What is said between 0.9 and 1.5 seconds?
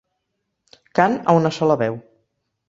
Cant a